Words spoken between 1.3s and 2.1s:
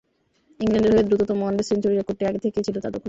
one day সেঞ্চুরির